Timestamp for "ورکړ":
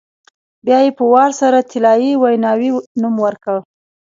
3.25-3.57